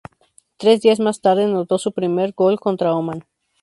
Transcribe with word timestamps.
Tres 0.57 0.81
días 0.81 0.99
más 0.99 1.21
tarde 1.21 1.43
anotó 1.43 1.77
su 1.77 1.91
primer 1.91 2.31
gol 2.31 2.59
contra 2.59 2.95
Omán. 2.95 3.23